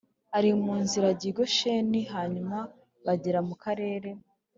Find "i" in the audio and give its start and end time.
1.31-1.33